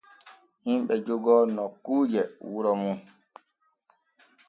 [0.65, 2.99] Himɓe jogoo nokkuuje wuro mum.